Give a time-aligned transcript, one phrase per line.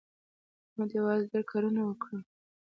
[0.67, 2.21] احمد یوازې ډېر کارونه وکړل.